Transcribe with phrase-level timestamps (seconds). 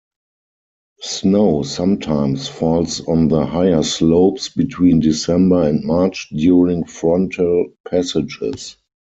[1.01, 8.77] Snow sometimes falls on the higher slopes between December and March during frontal passages.